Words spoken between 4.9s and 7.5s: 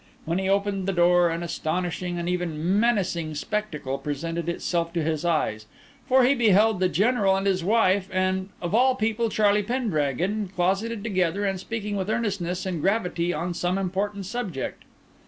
to his eyes; for he beheld the General and